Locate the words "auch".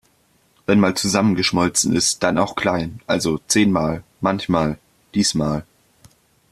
2.39-2.55